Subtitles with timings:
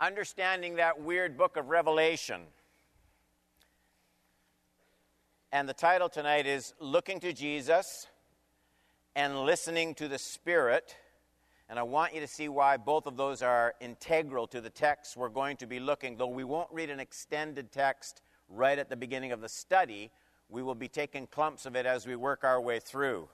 [0.00, 2.40] understanding that weird book of Revelation.
[5.52, 8.06] And the title tonight is Looking to Jesus
[9.14, 10.96] and Listening to the Spirit.
[11.68, 15.18] And I want you to see why both of those are integral to the text
[15.18, 16.16] we're going to be looking.
[16.16, 20.10] Though we won't read an extended text right at the beginning of the study,
[20.48, 23.28] we will be taking clumps of it as we work our way through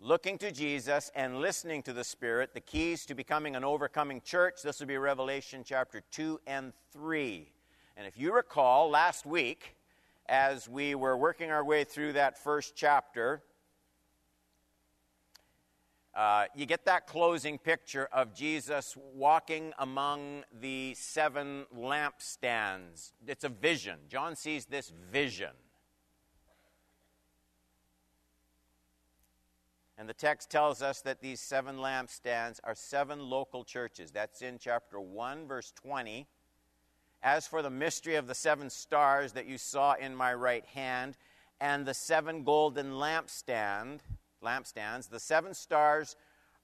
[0.00, 4.62] looking to Jesus and listening to the Spirit, the keys to becoming an overcoming church.
[4.62, 7.50] This will be Revelation chapter 2 and 3.
[7.96, 9.76] And if you recall, last week,
[10.26, 13.42] as we were working our way through that first chapter,
[16.14, 23.12] uh, you get that closing picture of Jesus walking among the seven lampstands.
[23.26, 23.98] It's a vision.
[24.08, 25.50] John sees this vision.
[29.96, 34.10] And the text tells us that these seven lampstands are seven local churches.
[34.10, 36.26] That's in chapter 1, verse 20.
[37.22, 41.16] As for the mystery of the seven stars that you saw in my right hand,
[41.60, 44.00] and the seven golden lampstand,
[44.42, 46.16] lampstands, the seven stars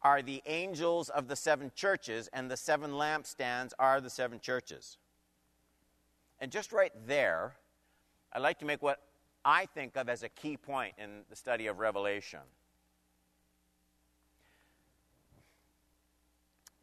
[0.02, 4.98] are the angels of the seven churches, and the seven lampstands are the seven churches.
[6.40, 7.54] And just right there,
[8.32, 9.00] I'd like to make what
[9.44, 12.40] I think of as a key point in the study of Revelation.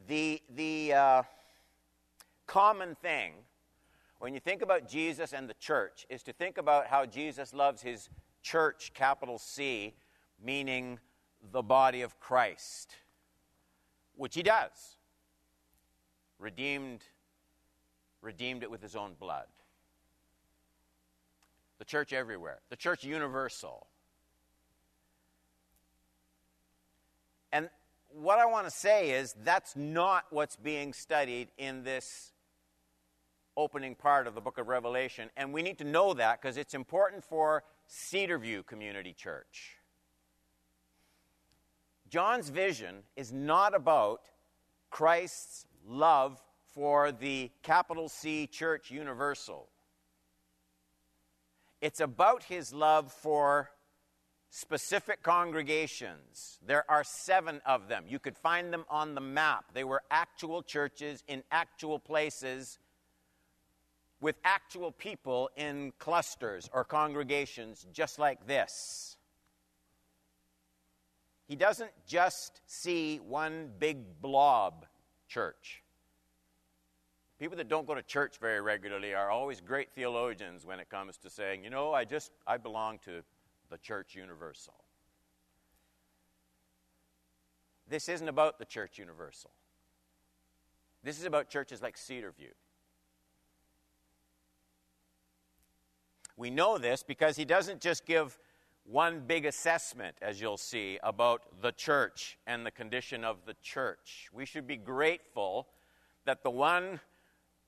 [0.08, 1.24] The, the uh,
[2.46, 3.34] common thing
[4.20, 7.82] when you think about Jesus and the church is to think about how Jesus loves
[7.82, 8.10] his
[8.42, 9.94] church, capital C,
[10.44, 11.00] meaning
[11.52, 12.96] the body of Christ,
[14.16, 14.98] which he does.
[16.40, 17.04] Redeemed,
[18.22, 19.48] redeemed it with his own blood.
[21.80, 23.88] The church everywhere, the church universal.
[27.52, 27.70] And
[28.22, 32.32] what I want to say is that's not what's being studied in this
[33.56, 35.30] opening part of the book of Revelation.
[35.38, 39.78] And we need to know that because it's important for Cedarview Community Church.
[42.10, 44.22] John's vision is not about
[44.90, 46.42] Christ's love
[46.74, 49.68] for the capital C Church Universal.
[51.82, 53.70] It's about his love for
[54.50, 56.60] specific congregations.
[56.66, 58.06] There are seven of them.
[58.08, 59.66] You could find them on the map.
[59.74, 62.80] They were actual churches in actual places
[64.20, 69.18] with actual people in clusters or congregations just like this.
[71.48, 74.86] He doesn't just see one big blob
[75.28, 75.84] church.
[77.40, 81.18] People that don't go to church very regularly are always great theologians when it comes
[81.18, 83.22] to saying, you know, I just I belong to
[83.70, 84.74] the church universal.
[87.90, 89.52] This isn't about the church universal.
[91.04, 92.52] This is about churches like Cedarview.
[96.36, 98.38] We know this because he doesn't just give
[98.84, 104.30] one big assessment, as you'll see, about the church and the condition of the church.
[104.32, 105.68] We should be grateful
[106.26, 107.00] that the one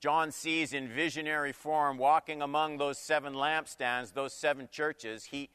[0.00, 5.50] John sees in visionary form walking among those seven lampstands, those seven churches, he,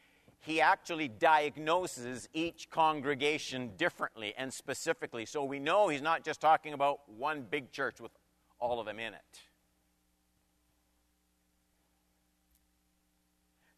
[0.46, 5.26] he actually diagnoses each congregation differently and specifically.
[5.26, 8.12] So we know he's not just talking about one big church with
[8.60, 9.42] all of them in it.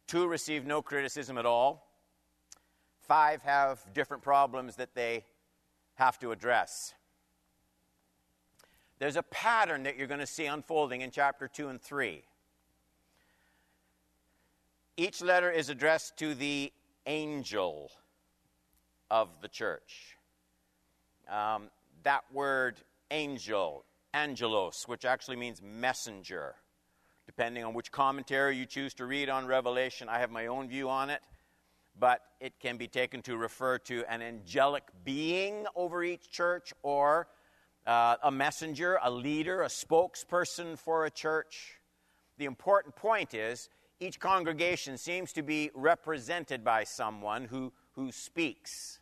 [0.06, 1.86] Two receive no criticism at all.
[3.00, 5.24] Five have different problems that they
[5.94, 6.92] have to address.
[8.98, 12.24] There's a pattern that you're going to see unfolding in chapter 2 and 3.
[14.98, 16.72] Each letter is addressed to the
[17.06, 17.92] angel
[19.08, 20.16] of the church.
[21.30, 21.70] Um,
[22.02, 22.78] that word
[23.12, 26.56] angel, angelos, which actually means messenger,
[27.26, 30.90] depending on which commentary you choose to read on Revelation, I have my own view
[30.90, 31.20] on it,
[31.96, 37.28] but it can be taken to refer to an angelic being over each church or
[37.86, 41.74] uh, a messenger, a leader, a spokesperson for a church.
[42.36, 43.68] The important point is
[44.00, 49.00] each congregation seems to be represented by someone who, who speaks.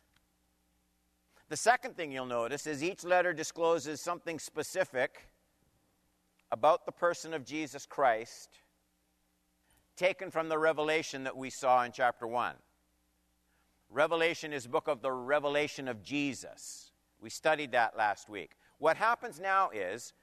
[1.49, 5.27] The second thing you'll notice is each letter discloses something specific
[6.51, 8.61] about the person of Jesus Christ
[9.95, 12.55] taken from the revelation that we saw in chapter 1.
[13.89, 16.91] Revelation is book of the revelation of Jesus.
[17.19, 18.51] We studied that last week.
[18.79, 20.13] What happens now is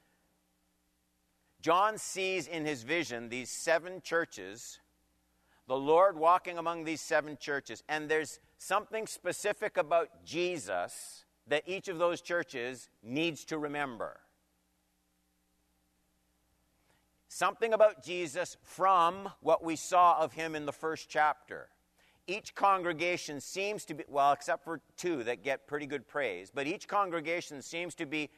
[1.65, 4.79] John sees in his vision these seven churches,
[5.67, 11.87] the Lord walking among these seven churches, and there's something specific about Jesus that each
[11.87, 14.19] of those churches needs to remember.
[17.27, 21.67] something about Jesus from what we saw of him in the first chapter.
[22.27, 26.67] Each congregation seems to be, well, except for two that get pretty good praise, but
[26.67, 28.29] each congregation seems to be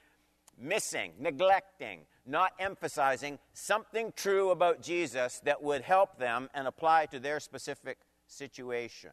[0.58, 7.20] missing, neglecting, not emphasizing something true about Jesus that would help them and apply to
[7.20, 7.98] their specific
[8.28, 9.12] situation.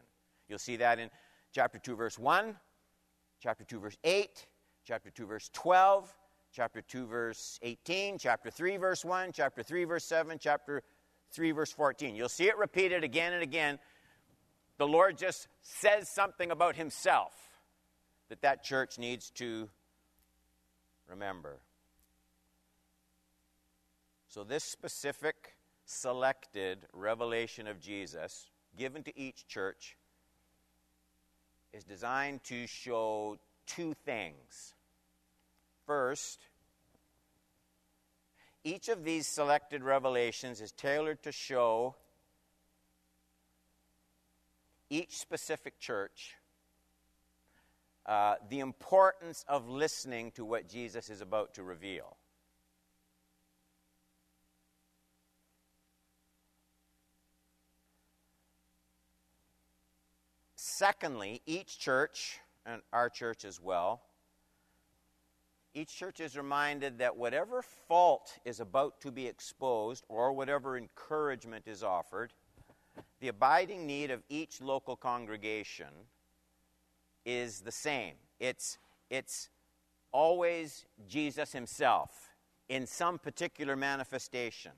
[0.49, 1.11] You'll see that in
[1.53, 2.57] chapter 2, verse 1,
[3.41, 4.47] chapter 2, verse 8,
[4.85, 6.13] chapter 2, verse 12,
[6.53, 10.83] chapter 2, verse 18, chapter 3, verse 1, chapter 3, verse 7, chapter
[11.33, 12.15] 3, verse 14.
[12.15, 13.79] You'll see it repeated again and again.
[14.79, 17.33] The Lord just says something about himself
[18.29, 19.69] that that church needs to
[21.09, 21.61] remember.
[24.35, 25.55] So, this specific
[25.85, 29.97] selected revelation of Jesus given to each church
[31.73, 33.39] is designed to show
[33.69, 34.75] two things.
[35.87, 36.41] First,
[38.65, 41.95] each of these selected revelations is tailored to show
[44.91, 46.35] each specific church
[48.05, 52.17] uh, the importance of listening to what Jesus is about to reveal.
[60.77, 64.03] Secondly, each church, and our church as well,
[65.73, 71.69] each church is reminded that whatever fault is about to be exposed or whatever encouragement
[71.69, 72.33] is offered,
[73.21, 76.09] the abiding need of each local congregation
[77.25, 78.15] is the same.
[78.41, 78.79] It's,
[79.11, 79.51] it's
[80.11, 82.31] always Jesus himself
[82.69, 84.73] in some particular manifestation,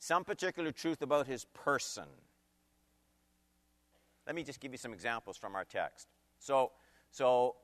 [0.00, 2.08] some particular truth about his person.
[4.28, 6.06] Let me just give you some examples from our text.
[6.38, 6.72] So,
[7.10, 7.56] so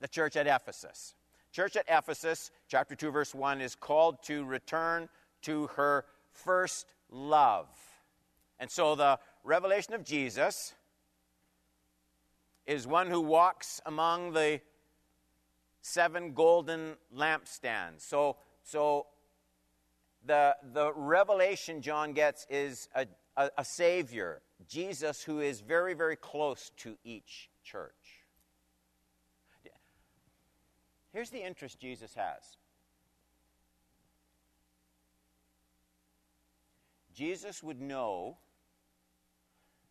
[0.00, 1.14] the church at Ephesus.
[1.52, 5.08] Church at Ephesus, chapter 2, verse 1, is called to return
[5.42, 7.68] to her first love.
[8.58, 10.74] And so the revelation of Jesus
[12.66, 14.60] is one who walks among the
[15.82, 18.00] seven golden lampstands.
[18.00, 19.06] So, so
[20.26, 23.06] the, the revelation John gets is a,
[23.36, 28.22] a, a Savior, Jesus, who is very, very close to each church.
[31.12, 32.56] Here's the interest Jesus has
[37.14, 38.38] Jesus would know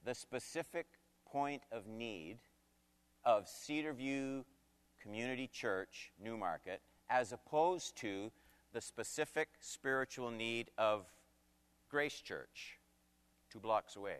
[0.03, 0.87] the specific
[1.25, 2.39] point of need
[3.23, 4.43] of Cedarview
[4.99, 8.31] Community Church, Newmarket, as opposed to
[8.73, 11.05] the specific spiritual need of
[11.89, 12.79] Grace Church,
[13.51, 14.17] two blocks away.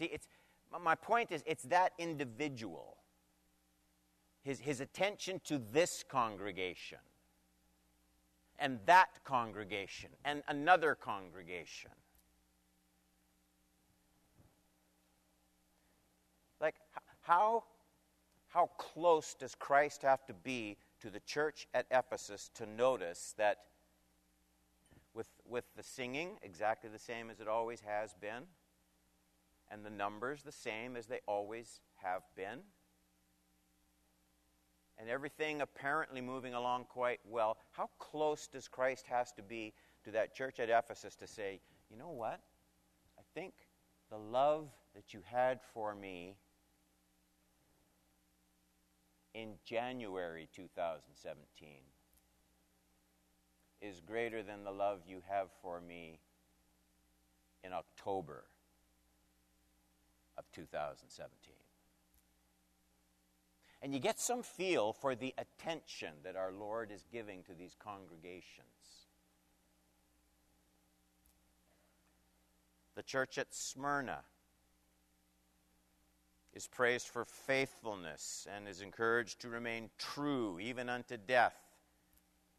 [0.00, 0.28] See, it's,
[0.82, 2.96] my point is, it's that individual,
[4.42, 7.00] his, his attention to this congregation,
[8.58, 11.90] and that congregation, and another congregation.
[16.62, 16.76] Like,
[17.20, 17.64] how,
[18.48, 23.58] how close does Christ have to be to the church at Ephesus to notice that
[25.12, 28.44] with, with the singing exactly the same as it always has been,
[29.70, 32.60] and the numbers the same as they always have been,
[34.98, 39.72] and everything apparently moving along quite well, how close does Christ has to be
[40.04, 42.40] to that church at Ephesus to say, you know what?
[43.18, 43.54] I think
[44.10, 46.36] the love that you had for me
[49.34, 51.68] in January 2017
[53.80, 56.18] is greater than the love you have for me
[57.64, 58.44] in October
[60.40, 61.54] of 2017.
[63.82, 67.76] And you get some feel for the attention that our Lord is giving to these
[67.78, 68.66] congregations.
[72.94, 74.20] The church at Smyrna
[76.52, 81.56] is praised for faithfulness and is encouraged to remain true even unto death.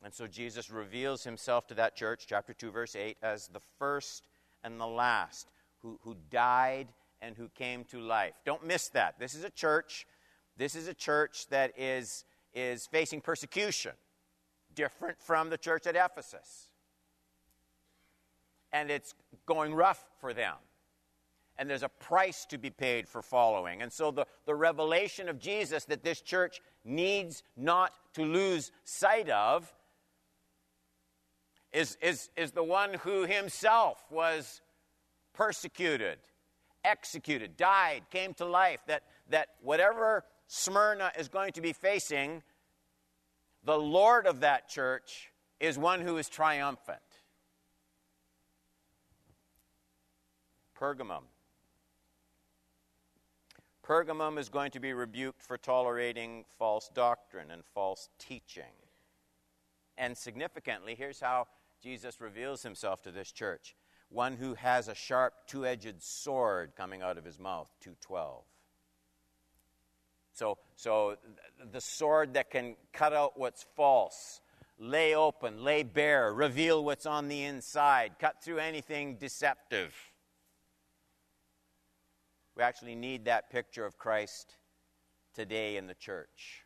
[0.04, 4.24] And so Jesus reveals himself to that church, chapter 2, verse 8, as the first
[4.64, 6.88] and the last, who, who died
[7.22, 8.34] and who came to life.
[8.46, 9.20] Don't miss that.
[9.20, 10.08] This is a church.
[10.58, 13.94] This is a church that is, is facing persecution,
[14.76, 16.70] different from the church at Ephesus.
[18.74, 19.14] And it's
[19.46, 20.56] going rough for them
[21.62, 23.84] and there's a price to be paid for following.
[23.84, 29.30] And so the, the revelation of Jesus that this church needs not to lose sight
[29.30, 29.72] of
[31.72, 34.62] is, is, is the one who himself was
[35.34, 36.18] persecuted,
[36.84, 42.44] executed, died, came to life, that, that whatever Smyrna is going to be facing,
[43.64, 47.00] the Lord of that church is one who is triumphant.
[50.78, 51.24] Pergamum.
[53.86, 58.74] Pergamum is going to be rebuked for tolerating false doctrine and false teaching.
[59.98, 61.48] And significantly, here's how
[61.82, 63.76] Jesus reveals himself to this church
[64.12, 68.44] one who has a sharp two-edged sword coming out of his mouth 212
[70.34, 71.16] so so
[71.72, 74.42] the sword that can cut out what's false
[74.78, 79.94] lay open lay bare reveal what's on the inside cut through anything deceptive
[82.56, 84.58] we actually need that picture of Christ
[85.34, 86.66] today in the church.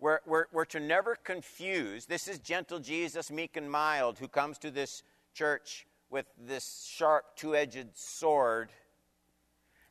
[0.00, 2.06] We're, we're, we're to never confuse.
[2.06, 5.02] This is gentle Jesus, meek and mild, who comes to this
[5.34, 8.70] church with this sharp two edged sword.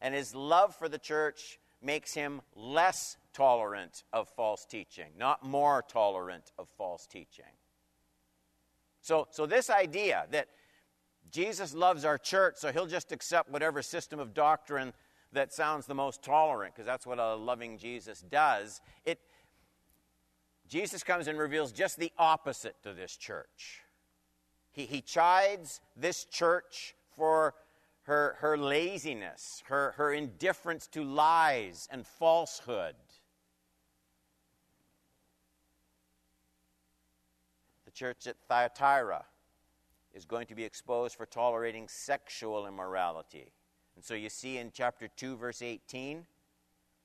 [0.02, 5.84] And his love for the church makes him less tolerant of false teaching, not more
[5.88, 7.46] tolerant of false teaching.
[9.02, 10.48] So, so this idea that
[11.32, 14.94] Jesus loves our church, so he'll just accept whatever system of doctrine
[15.34, 18.82] that sounds the most tolerant, because that's what a loving Jesus does.
[19.06, 19.20] It,
[20.68, 23.82] Jesus comes and reveals just the opposite to this church.
[24.72, 27.56] He, he chides this church for
[28.04, 32.96] her, her laziness, her, her indifference to lies and falsehood.
[37.86, 39.26] The church at Thyatira
[40.14, 43.52] is going to be exposed for tolerating sexual immorality.
[43.96, 46.26] And so you see in chapter 2 verse 18,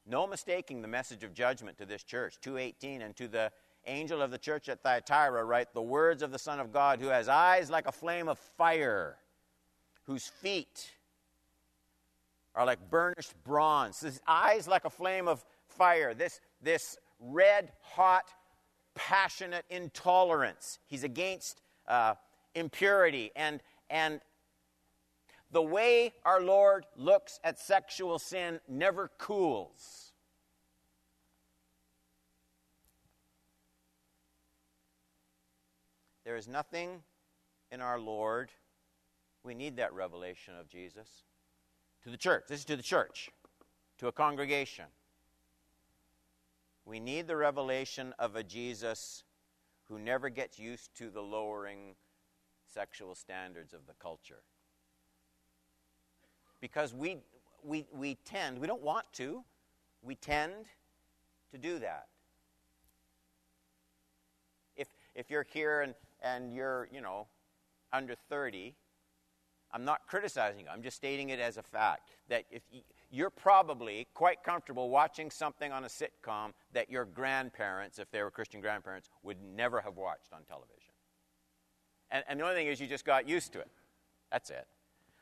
[0.06, 2.38] no mistaking the message of judgment to this church.
[2.40, 3.52] 2:18 and to the
[3.86, 7.08] angel of the church at Thyatira write the words of the son of God who
[7.08, 9.18] has eyes like a flame of fire,
[10.04, 10.92] whose feet
[12.54, 14.00] are like burnished bronze.
[14.00, 16.14] His eyes like a flame of fire.
[16.14, 18.32] This this red hot
[18.94, 20.78] passionate intolerance.
[20.86, 22.14] He's against uh,
[22.54, 24.20] impurity and, and
[25.52, 30.12] the way our Lord looks at sexual sin never cools.
[36.24, 37.02] There is nothing
[37.70, 38.50] in our Lord.
[39.44, 41.08] We need that revelation of Jesus.
[42.04, 42.44] To the church.
[42.48, 43.30] This is to the church,
[43.98, 44.86] to a congregation.
[46.84, 49.24] We need the revelation of a Jesus
[49.88, 51.94] who never gets used to the lowering
[52.72, 54.42] sexual standards of the culture.
[56.62, 57.18] Because we,
[57.62, 59.44] we, we tend, we don't want to,
[60.00, 60.52] we tend
[61.50, 62.06] to do that.
[64.76, 67.26] If, if you're here and, and you're, you know,
[67.92, 68.74] under 30,
[69.72, 70.66] I'm not criticizing you.
[70.72, 75.30] I'm just stating it as a fact that if you, you're probably quite comfortable watching
[75.30, 79.96] something on a sitcom that your grandparents, if they were Christian grandparents, would never have
[79.96, 80.92] watched on television.
[82.10, 83.68] And, and the only thing is, you just got used to it.
[84.30, 84.66] That's it.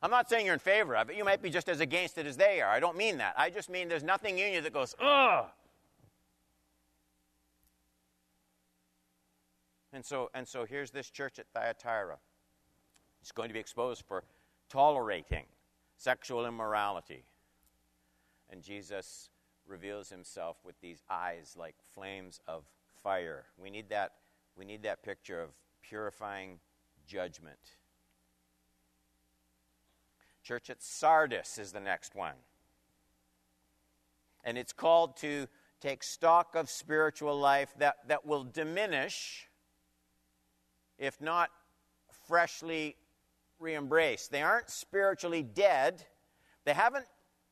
[0.02, 1.16] I'm not saying you're in favor of it.
[1.16, 2.71] You might be just as against it as they are.
[2.71, 3.35] I don't mean that.
[3.37, 5.47] I just mean there's nothing in you that goes, ugh.
[9.92, 12.16] And so, and so here's this church at Thyatira.
[13.21, 14.25] It's going to be exposed for
[14.71, 15.45] tolerating
[15.99, 17.25] sexual immorality.
[18.49, 19.28] And Jesus
[19.66, 22.64] reveals himself with these eyes like flames of
[23.02, 23.45] fire.
[23.59, 24.12] We need that,
[24.57, 25.50] we need that picture of
[25.83, 26.59] purifying
[27.07, 27.59] judgment.
[30.42, 32.35] Church at Sardis is the next one.
[34.44, 35.47] And it's called to
[35.80, 39.49] take stock of spiritual life that, that will diminish
[40.99, 41.50] if not
[42.28, 42.97] freshly
[43.59, 44.30] re embraced.
[44.30, 46.04] They aren't spiritually dead,
[46.64, 47.06] they haven't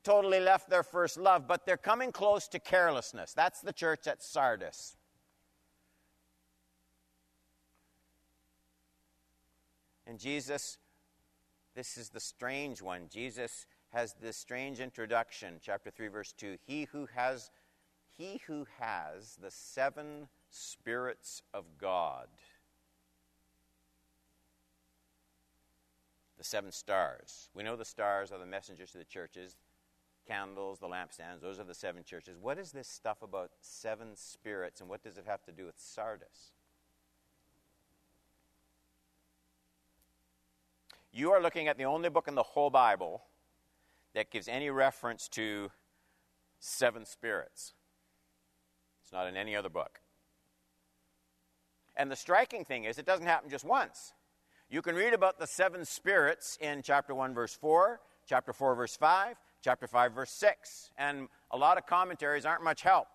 [0.04, 3.32] totally left their first love, but they're coming close to carelessness.
[3.32, 4.96] That's the church at Sardis.
[10.06, 10.78] And Jesus,
[11.78, 13.02] this is the strange one.
[13.08, 16.56] Jesus has this strange introduction, chapter 3, verse 2.
[16.66, 17.52] He who has,
[18.16, 22.26] he who has the seven spirits of God,
[26.36, 27.48] the seven stars.
[27.54, 29.56] We know the stars are the messengers to the churches,
[30.26, 32.36] candles, the lampstands, those are the seven churches.
[32.40, 35.76] What is this stuff about seven spirits, and what does it have to do with
[35.78, 36.50] Sardis?
[41.18, 43.24] You are looking at the only book in the whole Bible
[44.14, 45.72] that gives any reference to
[46.60, 47.74] seven spirits.
[49.02, 49.98] It's not in any other book.
[51.96, 54.12] And the striking thing is, it doesn't happen just once.
[54.70, 58.96] You can read about the seven spirits in chapter 1, verse 4, chapter 4, verse
[58.96, 60.92] 5, chapter 5, verse 6.
[60.98, 63.08] And a lot of commentaries aren't much help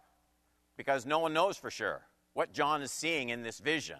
[0.76, 2.02] because no one knows for sure
[2.34, 4.00] what John is seeing in this vision.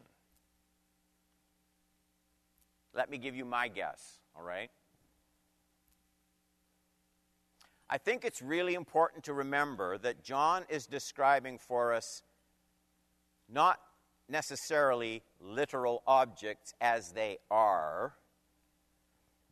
[2.94, 4.70] Let me give you my guess, all right?
[7.90, 12.24] I think it's really important to remember that John is describing for us
[13.50, 13.80] not
[14.30, 18.14] necessarily literal objects as they are,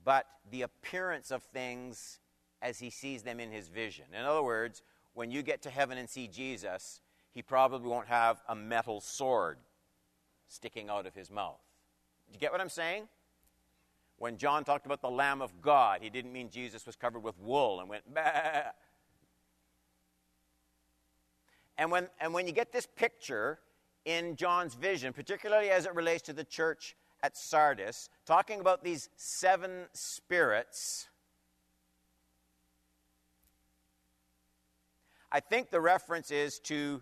[0.03, 2.19] but the appearance of things
[2.61, 4.05] as he sees them in his vision.
[4.17, 4.81] In other words,
[5.13, 9.57] when you get to heaven and see Jesus, he probably won't have a metal sword
[10.47, 11.61] sticking out of his mouth.
[12.27, 13.07] Do you get what I'm saying?
[14.21, 17.39] When John talked about the Lamb of God, he didn't mean Jesus was covered with
[17.39, 18.69] wool and went, bah.
[21.75, 23.57] And when, and when you get this picture
[24.05, 29.09] in John's vision, particularly as it relates to the church at Sardis, talking about these
[29.15, 31.09] seven spirits,
[35.31, 37.01] I think the reference is to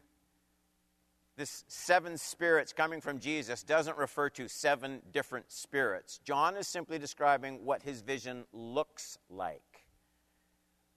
[1.39, 6.19] this seven spirits coming from Jesus doesn't refer to seven different spirits.
[6.25, 9.85] John is simply describing what his vision looks like,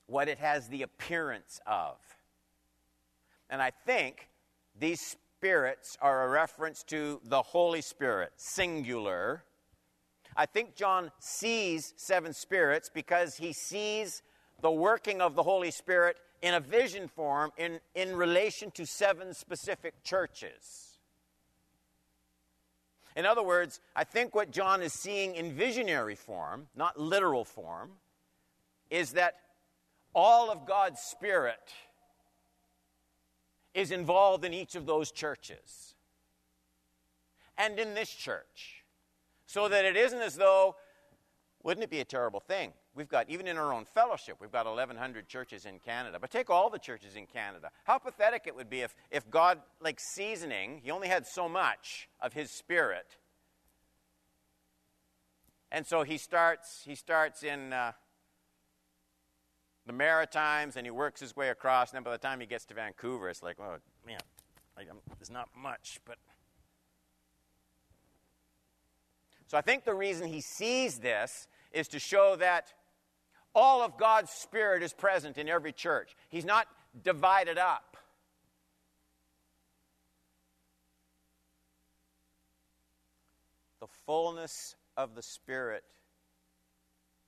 [0.07, 1.97] what it has the appearance of.
[3.51, 4.31] And I think
[4.77, 9.45] these spirits are a reference to the Holy Spirit, singular.
[10.37, 14.23] I think John sees seven spirits because he sees
[14.61, 19.33] the working of the Holy Spirit in a vision form in, in relation to seven
[19.33, 20.99] specific churches.
[23.15, 27.93] In other words, I think what John is seeing in visionary form, not literal form,
[28.91, 29.37] is that
[30.15, 31.73] all of God's Spirit
[33.75, 35.95] is involved in each of those churches
[37.57, 38.85] and in this church.
[39.47, 40.77] So that it isn't as though,
[41.63, 44.67] wouldn't it be a terrible thing We've got, even in our own fellowship, we've got
[44.67, 46.19] 1,100 churches in Canada.
[46.21, 47.71] But take all the churches in Canada.
[47.85, 52.09] How pathetic it would be if, if God, like seasoning, He only had so much
[52.21, 53.17] of His Spirit.
[55.71, 57.93] And so He starts, he starts in uh,
[59.87, 61.93] the Maritimes and He works His way across.
[61.93, 64.21] And then by the time He gets to Vancouver, it's like, oh, man,
[64.77, 64.83] I,
[65.19, 65.99] there's not much.
[66.05, 66.19] But.
[69.47, 72.75] So I think the reason He sees this is to show that
[73.55, 76.17] all of God's Spirit is present in every church.
[76.29, 76.67] He's not
[77.03, 77.97] divided up.
[83.81, 85.85] The fullness of the Spirit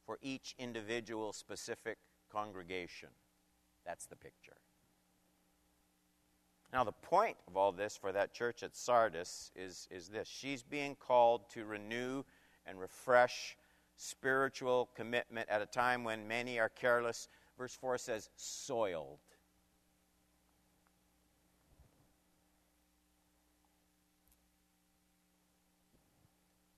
[0.06, 1.98] for each individual specific
[2.30, 3.08] congregation.
[3.84, 4.56] That's the picture.
[6.72, 10.62] Now, the point of all this for that church at Sardis is, is this she's
[10.62, 12.24] being called to renew
[12.66, 13.56] and refresh
[13.96, 17.28] spiritual commitment at a time when many are careless.
[17.58, 19.18] Verse 4 says, soiled.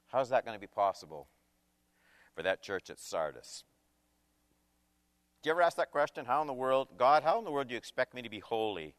[0.09, 1.29] How's that going to be possible
[2.35, 3.64] for that church at Sardis?
[5.42, 6.24] Do you ever ask that question?
[6.24, 8.38] How in the world, God, how in the world do you expect me to be
[8.38, 8.94] holy?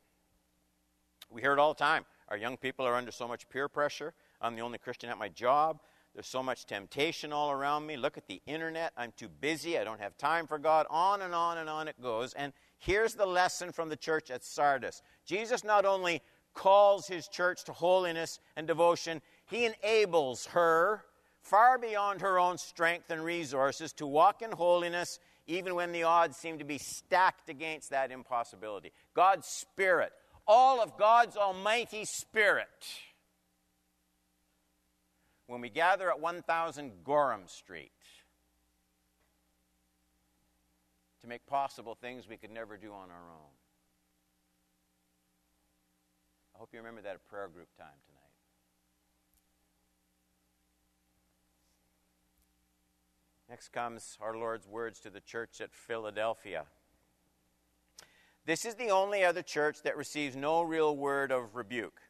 [1.29, 2.05] We hear it all the time.
[2.29, 4.13] Our young people are under so much peer pressure.
[4.41, 5.79] I'm the only Christian at my job.
[6.17, 7.95] There's so much temptation all around me.
[7.95, 8.91] Look at the internet.
[8.97, 9.77] I'm too busy.
[9.77, 10.87] I don't have time for God.
[10.89, 12.33] On and on and on it goes.
[12.33, 16.23] And here's the lesson from the church at Sardis Jesus not only
[16.55, 21.03] calls his church to holiness and devotion, he enables her,
[21.43, 26.35] far beyond her own strength and resources, to walk in holiness even when the odds
[26.35, 28.91] seem to be stacked against that impossibility.
[29.13, 30.13] God's Spirit,
[30.47, 32.67] all of God's Almighty Spirit
[35.47, 37.91] when we gather at 1000 Gorham Street
[41.21, 43.51] to make possible things we could never do on our own.
[46.55, 48.17] I hope you remember that at prayer group time tonight.
[53.49, 56.65] Next comes our Lord's words to the church at Philadelphia.
[58.45, 62.01] This is the only other church that receives no real word of rebuke.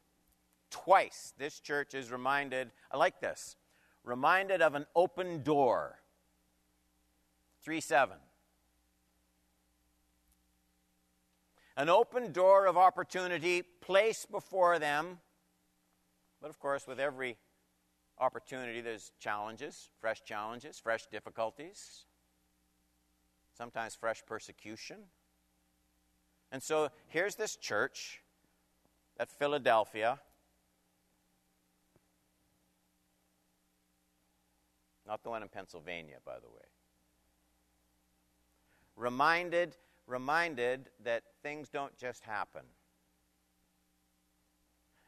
[0.69, 3.55] Twice, this church is reminded, I like this,
[4.03, 5.99] reminded of an open door.
[7.63, 8.17] 3 7.
[11.75, 15.19] An open door of opportunity placed before them.
[16.41, 17.37] But of course, with every
[18.19, 22.05] opportunity, there's challenges, fresh challenges, fresh difficulties,
[23.55, 24.97] sometimes fresh persecution.
[26.51, 28.21] And so here's this church
[29.19, 30.19] at Philadelphia
[35.07, 36.65] Not the one in Pennsylvania, by the way.
[38.97, 42.63] Reminded, reminded that things don't just happen.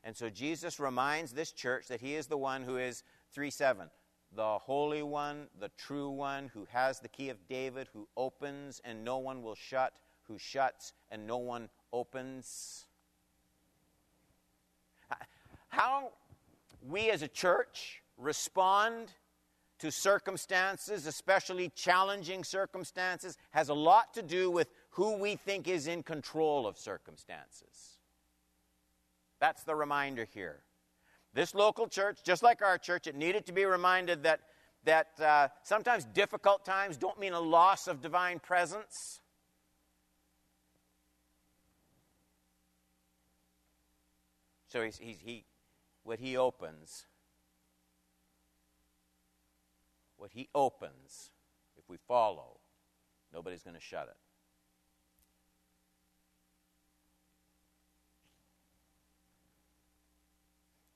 [0.03, 3.89] And so Jesus reminds this church that he is the one who is 3 7,
[4.33, 9.03] the Holy One, the true One, who has the key of David, who opens and
[9.03, 12.85] no one will shut, who shuts and no one opens.
[15.67, 16.11] How
[16.87, 19.11] we as a church respond
[19.79, 25.87] to circumstances, especially challenging circumstances, has a lot to do with who we think is
[25.87, 27.97] in control of circumstances.
[29.39, 30.59] That's the reminder here.
[31.33, 34.41] This local church, just like our church, it needed to be reminded that,
[34.83, 39.21] that uh, sometimes difficult times don't mean a loss of divine presence.
[44.67, 45.45] So he's, he's, he,
[46.03, 47.05] what he opens,
[50.19, 51.31] what he opens,
[51.77, 52.59] if we follow,
[53.33, 54.17] nobody's going to shut it.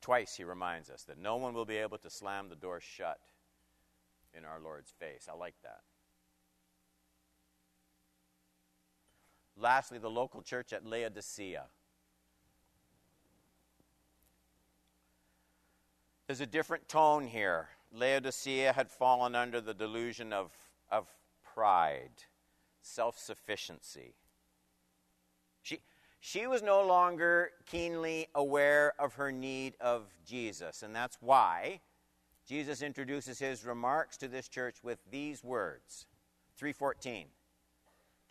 [0.01, 3.19] Twice he reminds us that no one will be able to slam the door shut
[4.37, 5.29] in our Lord's face.
[5.31, 5.79] I like that.
[9.55, 11.63] Lastly, the local church at Laodicea.
[16.27, 17.69] There's a different tone here.
[17.93, 20.51] Laodicea had fallen under the delusion of,
[20.91, 21.07] of
[21.53, 22.23] pride,
[22.81, 24.15] self sufficiency.
[25.61, 25.79] She,
[26.19, 31.81] she was no longer keenly aware of her need of Jesus, and that's why
[32.47, 36.07] Jesus introduces his remarks to this church with these words
[36.57, 37.27] 314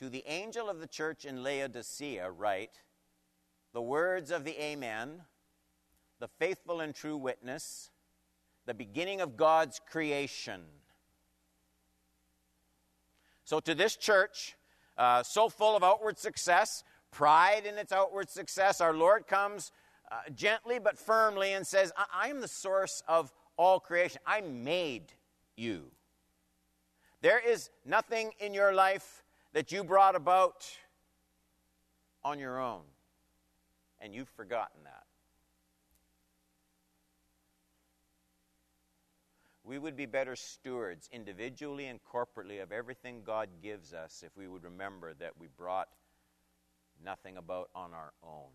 [0.01, 2.83] To the angel of the church in Laodicea, write,
[3.73, 5.23] The words of the Amen,
[6.19, 7.91] the faithful and true witness,
[8.67, 10.63] the beginning of God's creation.
[13.45, 14.57] So, to this church,
[14.97, 19.73] uh, so full of outward success, pride in its outward success, our Lord comes
[20.11, 24.21] uh, gently but firmly and says, I-, I am the source of all creation.
[24.27, 25.13] I made
[25.57, 25.91] you.
[27.21, 29.23] There is nothing in your life
[29.53, 30.67] that you brought about
[32.25, 32.83] on your own,
[34.01, 35.02] and you've forgotten that.
[39.65, 44.49] We would be better stewards, individually and corporately, of everything God gives us if we
[44.49, 45.89] would remember that we brought
[47.05, 48.51] nothing about on our own.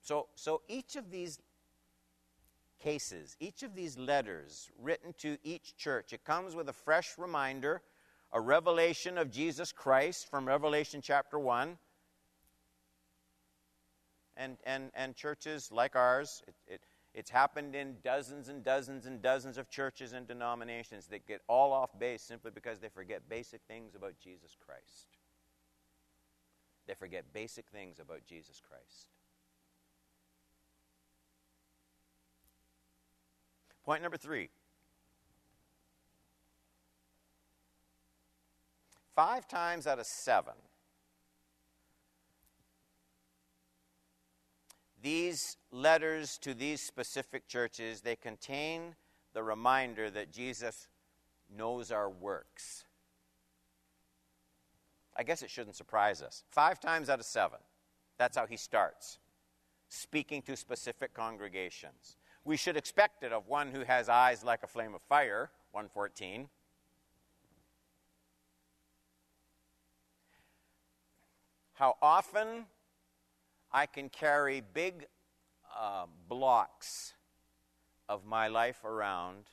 [0.00, 1.40] So, so each of these
[2.78, 7.82] cases, each of these letters written to each church, it comes with a fresh reminder,
[8.30, 11.78] a revelation of Jesus Christ from Revelation chapter 1.
[14.36, 16.80] And, and, and churches like ours, it, it,
[17.14, 21.72] it's happened in dozens and dozens and dozens of churches and denominations that get all
[21.72, 25.06] off base simply because they forget basic things about Jesus Christ.
[26.86, 29.08] They forget basic things about Jesus Christ.
[33.84, 34.48] Point number three.
[39.14, 40.54] Five times out of seven,
[45.04, 48.94] these letters to these specific churches, they contain
[49.34, 50.88] the reminder that Jesus
[51.54, 52.84] knows our works.
[55.14, 56.42] I guess it shouldn't surprise us.
[56.50, 57.58] Five times out of seven,
[58.16, 59.18] that's how he starts,
[59.90, 62.16] speaking to specific congregations.
[62.42, 66.48] We should expect it of one who has eyes like a flame of fire, 114.
[71.74, 72.64] How often
[73.76, 75.06] I can carry big
[75.76, 77.14] uh, blocks
[78.08, 79.46] of my life around,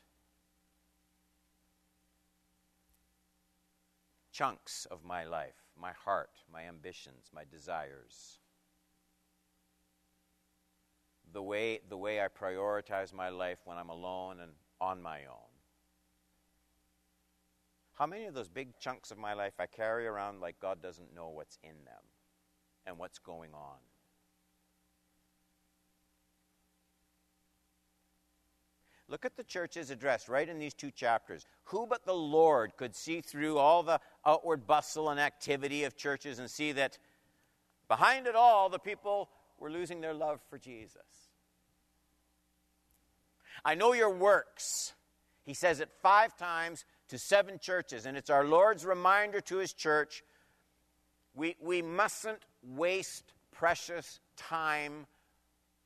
[4.32, 8.38] chunks of my life, my heart, my ambitions, my desires.
[11.34, 15.50] The way, the way I prioritize my life when I'm alone and on my own.
[17.94, 21.16] How many of those big chunks of my life I carry around like God doesn't
[21.16, 22.04] know what's in them
[22.86, 23.78] and what's going on?
[29.12, 31.46] Look at the church's address right in these two chapters.
[31.66, 36.40] Who but the Lord could see through all the outward bustle and activity of churches
[36.40, 36.98] and see that
[37.90, 39.28] behind it all, the people
[39.60, 41.02] were losing their love for Jesus?
[43.66, 44.94] I know your works.
[45.44, 49.74] He says it five times to seven churches, and it's our Lord's reminder to his
[49.74, 50.24] church
[51.34, 55.06] we, we mustn't waste precious time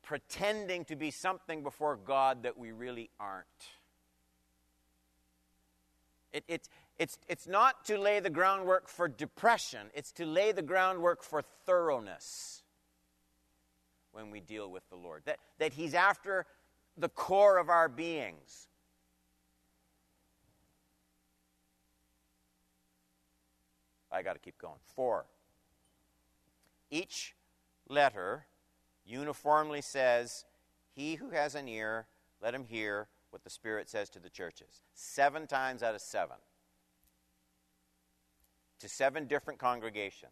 [0.06, 3.46] pretending to be something before God that we really aren't.
[6.32, 10.62] It, it, it's, it's not to lay the groundwork for depression, it's to lay the
[10.62, 12.62] groundwork for thoroughness.
[14.16, 15.24] when we deal with the Lord.
[15.26, 16.46] That, that He's after
[16.98, 18.68] the core of our beings.
[24.12, 24.80] I got to keep going.
[24.96, 25.26] Four.
[26.90, 27.36] Each
[27.90, 28.46] letter
[29.06, 30.46] uniformly says,
[30.94, 32.08] He who has an ear,
[32.42, 34.84] let him hear what the Spirit says to the churches.
[34.94, 36.38] Seven times out of seven.
[38.80, 40.32] To seven different congregations.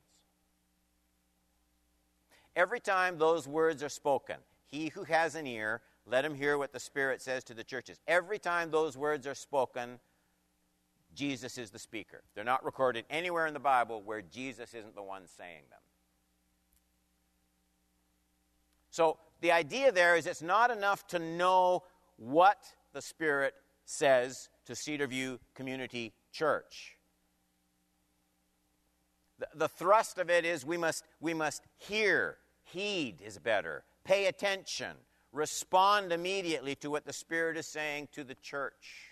[2.55, 6.71] Every time those words are spoken, he who has an ear, let him hear what
[6.71, 7.99] the Spirit says to the churches.
[8.07, 9.99] Every time those words are spoken,
[11.15, 12.23] Jesus is the speaker.
[12.35, 15.79] They're not recorded anywhere in the Bible where Jesus isn't the one saying them.
[18.93, 21.81] So the idea there is it's not enough to know
[22.17, 22.59] what
[22.93, 26.95] the Spirit says to Cedarview Community Church.
[29.39, 34.27] The, the thrust of it is we must, we must hear, heed is better, pay
[34.27, 34.95] attention,
[35.31, 39.09] respond immediately to what the Spirit is saying to the church.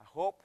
[0.00, 0.42] I hope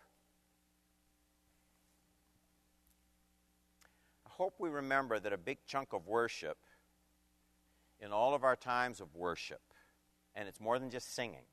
[4.29, 6.58] I hope we remember that a big chunk of worship
[8.00, 9.60] in all of our times of worship,
[10.34, 11.44] and it's more than just singing.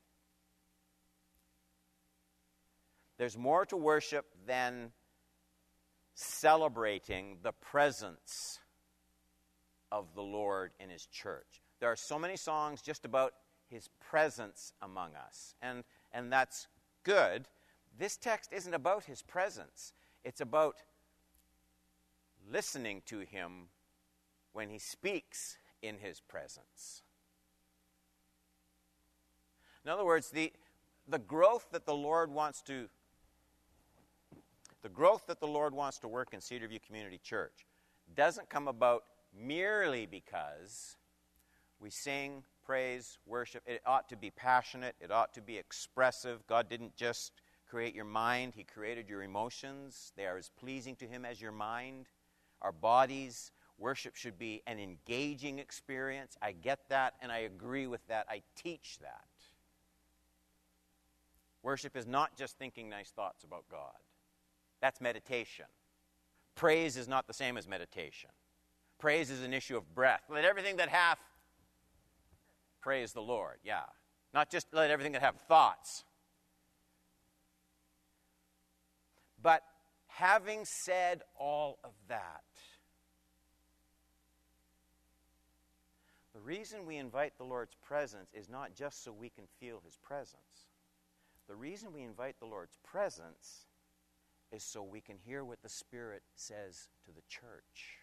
[3.17, 4.93] There's more to worship than
[6.15, 8.59] celebrating the presence
[9.91, 11.61] of the Lord in His church.
[11.81, 13.33] There are so many songs just about
[13.67, 16.67] His presence among us, and, and that's
[17.03, 17.49] good.
[17.99, 19.91] This text isn't about His presence,
[20.23, 20.77] it's about
[22.49, 23.69] listening to Him
[24.53, 27.03] when He speaks in His presence.
[29.83, 30.51] In other words, the,
[31.07, 32.89] the growth that the Lord wants to
[34.83, 37.65] the growth that the Lord wants to work in Cedarview Community Church
[38.15, 39.03] doesn't come about
[39.37, 40.95] merely because
[41.79, 43.63] we sing, praise, worship.
[43.65, 46.45] It ought to be passionate, it ought to be expressive.
[46.47, 47.33] God didn't just
[47.69, 50.13] create your mind, He created your emotions.
[50.15, 52.07] They are as pleasing to Him as your mind.
[52.61, 56.37] Our bodies, worship should be an engaging experience.
[56.41, 58.25] I get that and I agree with that.
[58.29, 59.25] I teach that.
[61.63, 63.97] Worship is not just thinking nice thoughts about God.
[64.81, 65.65] That's meditation.
[66.55, 68.29] Praise is not the same as meditation.
[68.99, 70.21] Praise is an issue of breath.
[70.29, 71.19] Let everything that hath
[72.81, 73.57] praise the Lord.
[73.63, 73.81] Yeah.
[74.33, 76.03] Not just let everything that have thoughts.
[79.41, 79.61] But
[80.07, 82.43] having said all of that,
[86.33, 89.97] the reason we invite the Lord's presence is not just so we can feel his
[89.97, 90.67] presence.
[91.49, 93.65] The reason we invite the Lord's presence
[94.53, 97.97] is so we can hear what the Spirit says to the church.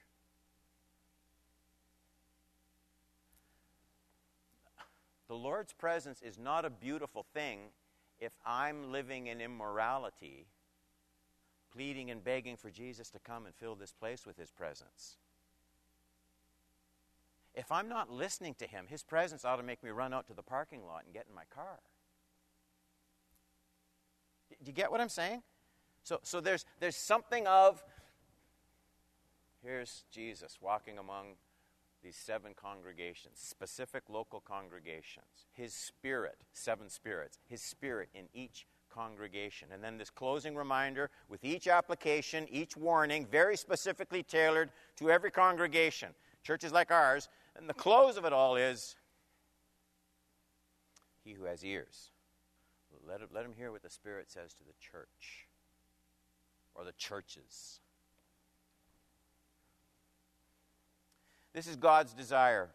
[5.28, 7.60] The Lord's presence is not a beautiful thing
[8.20, 10.46] if I'm living in immorality,
[11.72, 15.16] pleading and begging for Jesus to come and fill this place with His presence.
[17.54, 20.34] If I'm not listening to Him, His presence ought to make me run out to
[20.34, 21.78] the parking lot and get in my car.
[24.50, 25.42] Do you get what I'm saying?
[26.02, 27.82] So, so there's, there's something of
[29.62, 31.34] here's Jesus walking among
[32.02, 35.46] these seven congregations, specific local congregations.
[35.52, 39.68] His spirit, seven spirits, his spirit in each congregation.
[39.72, 45.30] And then this closing reminder with each application, each warning, very specifically tailored to every
[45.30, 46.10] congregation.
[46.42, 48.96] Churches like ours, and the close of it all is
[51.24, 52.10] He who has ears,
[53.06, 55.48] let, it, let him hear what the Spirit says to the church
[56.74, 57.80] or the churches.
[61.52, 62.70] This is God's desire.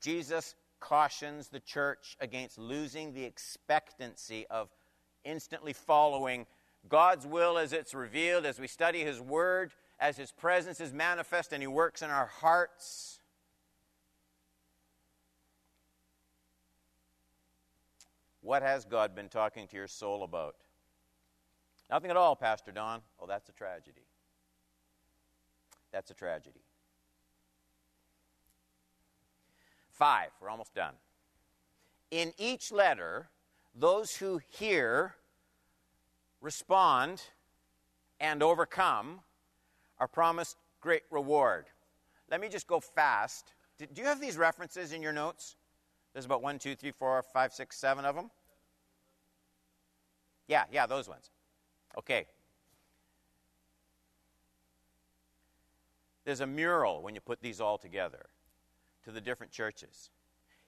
[0.00, 4.68] Jesus cautions the church against losing the expectancy of
[5.24, 6.46] instantly following
[6.88, 11.52] God's will as it's revealed, as we study His Word, as His presence is manifest
[11.52, 13.20] and He works in our hearts.
[18.40, 20.56] What has God been talking to your soul about?
[21.90, 23.00] Nothing at all, Pastor Don.
[23.20, 24.06] Oh, that's a tragedy.
[25.92, 26.60] That's a tragedy.
[29.90, 30.94] Five, we're almost done.
[32.10, 33.30] In each letter,
[33.74, 35.16] those who hear,
[36.40, 37.22] respond,
[38.20, 39.20] and overcome
[40.00, 41.66] are promised great reward.
[42.30, 43.52] Let me just go fast.
[43.78, 45.56] Do you have these references in your notes?
[46.12, 48.30] There's about one, two, three, four, five, six, seven of them.
[50.46, 51.30] Yeah, yeah, those ones.
[51.96, 52.26] Okay.
[56.24, 58.26] There's a mural when you put these all together
[59.04, 60.10] to the different churches.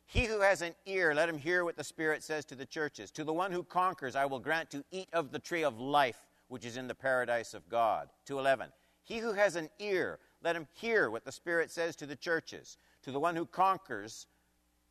[0.07, 3.11] He who has an ear, let him hear what the Spirit says to the churches.
[3.13, 6.19] To the one who conquers, I will grant to eat of the tree of life,
[6.49, 8.09] which is in the paradise of God.
[8.25, 8.73] 211.
[9.05, 12.79] He who has an ear, let him hear what the Spirit says to the churches.
[13.03, 14.27] To the one who conquers,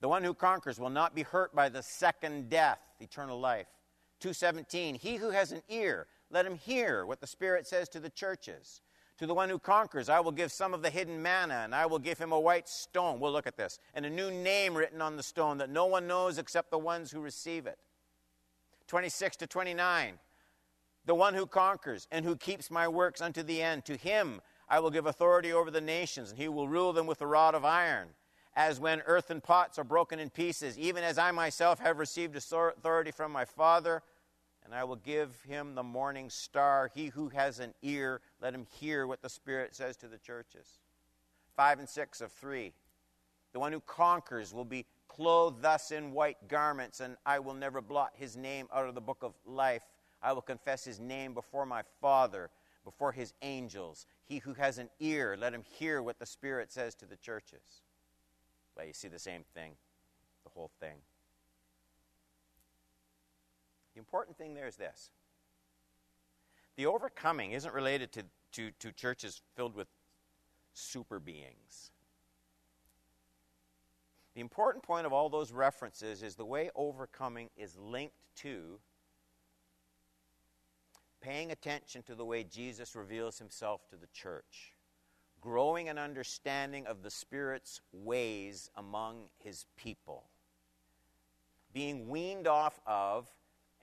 [0.02, 3.67] the one who conquers will not be hurt by the second death, eternal life.
[4.19, 4.95] 217.
[4.95, 8.82] He who has an ear, let him hear what the Spirit says to the churches.
[9.19, 11.86] To the one who conquers, I will give some of the hidden manna, and I
[11.86, 13.19] will give him a white stone.
[13.19, 13.78] We'll look at this.
[13.93, 17.12] And a new name written on the stone that no one knows except the ones
[17.12, 17.78] who receive it.
[18.88, 20.19] 26 to 29.
[21.10, 24.80] The one who conquers and who keeps my works unto the end, to him I
[24.80, 27.65] will give authority over the nations, and he will rule them with a rod of
[27.65, 28.10] iron.
[28.56, 33.10] As when earthen pots are broken in pieces, even as I myself have received authority
[33.10, 34.04] from my Father
[34.63, 36.91] and I will give him the morning star.
[36.93, 40.78] He who has an ear, let him hear what the Spirit says to the churches.
[41.56, 42.72] 5 and 6 of 3.
[43.54, 47.82] The one who conquers will be clothed thus in white garments, and I will never
[47.82, 49.82] blot his name out of the book of life.
[50.21, 52.49] I will confess his name before my Father,
[52.84, 54.05] before his angels.
[54.25, 57.82] He who has an ear, let him hear what the Spirit says to the churches.
[58.75, 59.73] Well, you see the same thing,
[60.43, 60.97] the whole thing.
[63.93, 65.10] The important thing there is this
[66.75, 69.88] the overcoming isn't related to, to, to churches filled with
[70.73, 71.91] super beings.
[74.34, 78.79] The important point of all those references is the way overcoming is linked to
[81.21, 84.73] paying attention to the way Jesus reveals himself to the church,
[85.41, 90.25] growing an understanding of the Spirit's ways among his people,
[91.73, 93.27] being weaned off of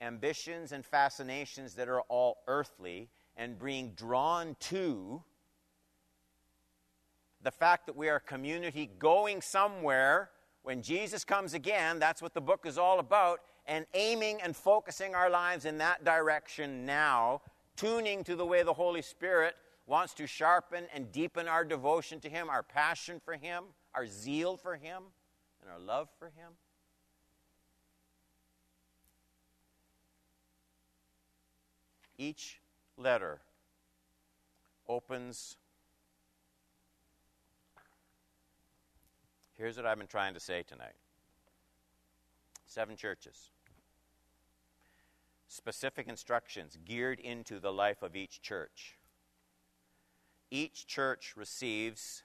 [0.01, 5.21] ambitions and fascinations that are all earthly and being drawn to
[7.41, 10.29] the fact that we are a community going somewhere
[10.63, 11.99] when Jesus comes again.
[11.99, 13.39] That's what the book is all about.
[13.67, 17.41] And aiming and focusing our lives in that direction now,
[17.75, 22.29] tuning to the way the Holy Spirit wants to sharpen and deepen our devotion to
[22.29, 25.03] Him, our passion for Him, our zeal for Him,
[25.61, 26.53] and our love for Him.
[32.17, 32.59] Each
[32.97, 33.41] letter
[34.87, 35.57] opens.
[39.55, 40.95] Here's what I've been trying to say tonight
[42.65, 43.51] seven churches.
[45.47, 48.97] Specific instructions geared into the life of each church.
[50.51, 52.23] Each church receives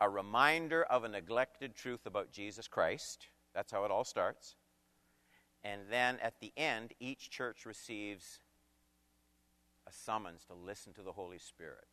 [0.00, 3.28] a reminder of a neglected truth about Jesus Christ.
[3.54, 4.56] That's how it all starts.
[5.64, 8.40] And then at the end, each church receives
[9.86, 11.86] a summons to listen to the Holy Spirit.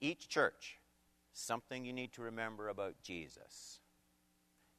[0.00, 0.78] Each church,
[1.32, 3.80] something you need to remember about Jesus.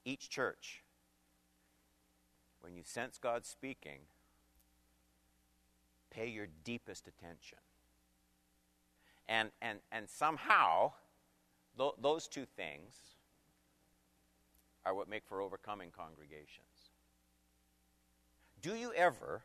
[0.06, 0.84] Each church,
[2.62, 4.00] when you sense God speaking,
[6.10, 7.60] pay your deepest attention.
[9.28, 10.94] And, and, and somehow,
[11.78, 12.96] th- those two things
[14.86, 16.92] are what make for overcoming congregations.
[18.62, 19.44] Do you ever,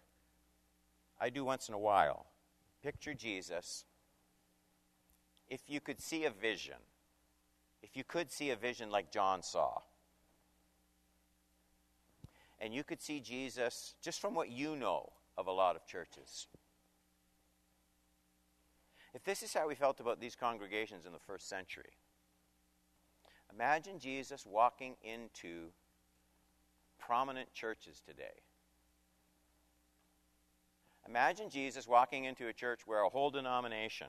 [1.20, 2.26] I do once in a while,
[2.82, 3.84] picture Jesus
[5.48, 6.78] if you could see a vision,
[7.82, 9.80] if you could see a vision like John saw,
[12.64, 16.48] and you could see Jesus just from what you know of a lot of churches.
[19.12, 21.92] If this is how we felt about these congregations in the first century,
[23.52, 25.68] imagine Jesus walking into
[26.98, 28.42] prominent churches today
[31.06, 34.06] Imagine Jesus walking into a church where a whole denomination,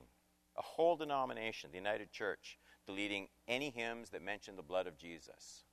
[0.56, 5.64] a whole denomination, the United Church, deleting any hymns that mention the blood of Jesus.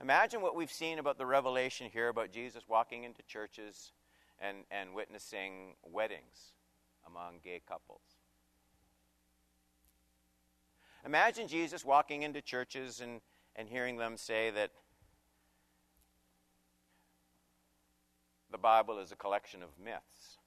[0.00, 3.92] Imagine what we've seen about the revelation here about Jesus walking into churches
[4.38, 6.52] and, and witnessing weddings
[7.06, 8.02] among gay couples.
[11.04, 13.20] Imagine Jesus walking into churches and,
[13.56, 14.70] and hearing them say that
[18.50, 20.38] the Bible is a collection of myths.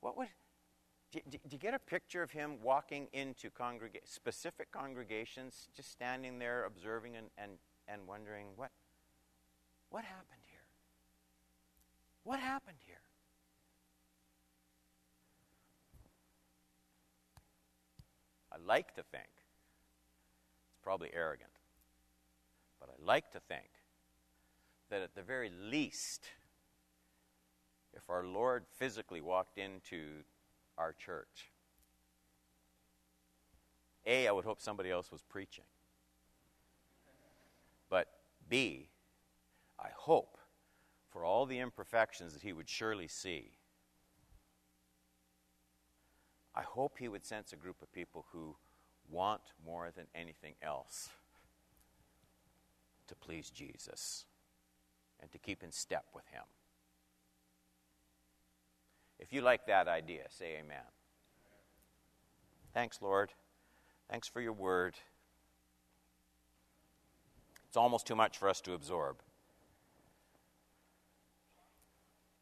[0.00, 0.28] What would
[1.12, 6.38] do, do, you get a picture of him walking into congrega- specific congregations, just standing
[6.38, 7.52] there observing and, and,
[7.86, 8.70] and wondering what,
[9.90, 10.64] what happened here?
[12.24, 12.96] What happened here?
[18.50, 19.28] I like to think
[20.70, 21.50] it's probably arrogant.
[22.80, 23.68] But I like to think
[24.90, 26.26] that at the very least,
[27.94, 30.24] if our Lord physically walked into
[30.78, 31.50] our church,
[34.06, 35.64] A, I would hope somebody else was preaching.
[37.88, 38.08] But
[38.48, 38.88] B,
[39.78, 40.38] I hope
[41.10, 43.52] for all the imperfections that he would surely see,
[46.54, 48.56] I hope he would sense a group of people who
[49.10, 51.10] want more than anything else
[53.08, 54.24] to please Jesus
[55.20, 56.44] and to keep in step with him.
[59.22, 60.82] If you like that idea, say amen.
[62.74, 63.30] Thanks, Lord.
[64.10, 64.96] Thanks for your word.
[67.68, 69.18] It's almost too much for us to absorb.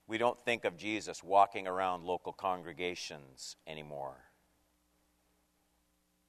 [0.07, 4.17] We don't think of Jesus walking around local congregations anymore.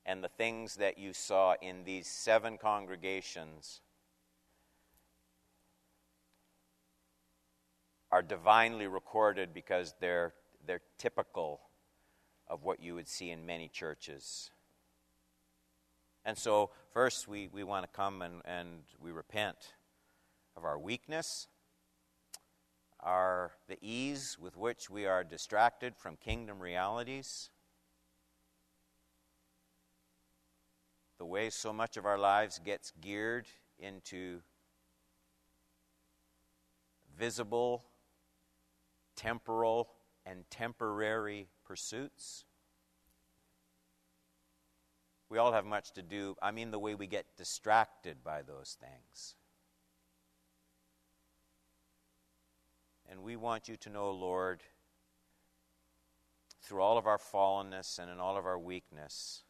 [0.06, 3.80] And the things that you saw in these seven congregations
[8.12, 10.34] are divinely recorded because they're,
[10.66, 11.62] they're typical
[12.48, 14.52] of what you would see in many churches.
[16.26, 19.74] And so, first, we, we want to come and, and we repent
[20.56, 21.48] of our weakness
[23.04, 27.50] our, the ease with which we are distracted from kingdom realities,
[31.18, 33.48] the way so much of our lives gets geared
[33.80, 34.42] into
[37.18, 37.84] visible,
[39.16, 39.90] temporal,
[40.26, 42.46] and temporary pursuits.
[45.30, 46.36] We all have much to do.
[46.42, 49.36] I mean, the way we get distracted by those things.
[53.10, 54.62] And we want you to know, Lord,
[56.62, 59.44] through all of our fallenness and in all of our weakness,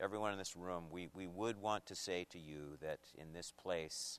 [0.00, 3.52] everyone in this room, we, we would want to say to you that in this
[3.52, 4.18] place,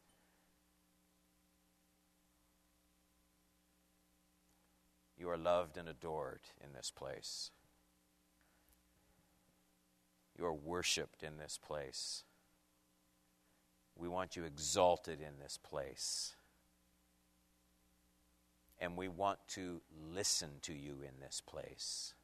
[5.24, 7.50] you are loved and adored in this place.
[10.38, 12.26] You are worshiped in this place.
[13.96, 16.36] We want you exalted in this place
[18.82, 19.80] and we want to
[20.14, 22.16] listen to you in this place.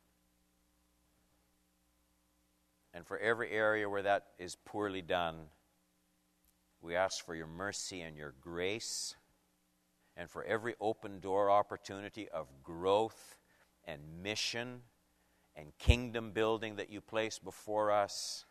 [2.94, 5.36] And for every area where that is poorly done,
[6.82, 9.16] we ask for your mercy and your grace.
[10.18, 13.38] And for every open door opportunity of growth
[13.86, 14.82] and mission
[15.56, 18.46] and kingdom building that you place before us,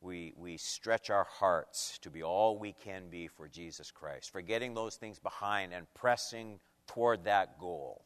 [0.00, 4.74] we, we stretch our hearts to be all we can be for Jesus Christ, forgetting
[4.74, 8.04] those things behind and pressing toward that goal.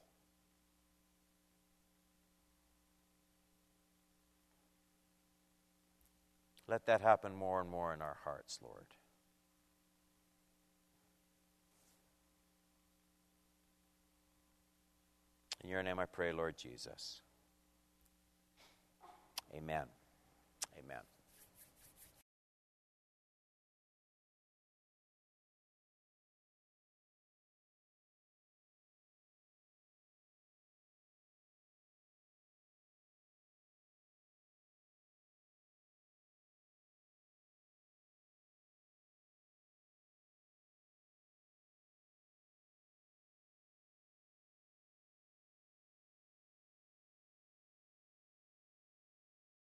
[6.69, 8.87] Let that happen more and more in our hearts, Lord.
[15.67, 17.23] In your name I pray, Lord Jesus.
[19.53, 19.87] Amen.
[20.79, 21.01] Amen.